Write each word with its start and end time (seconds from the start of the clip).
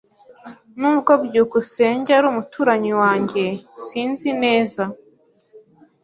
Nubwo 0.79 1.11
byukusenge 1.25 2.09
ari 2.17 2.25
umuturanyi 2.31 2.91
wanjye, 3.01 3.43
sinzi 3.85 4.29
neza. 4.43 4.83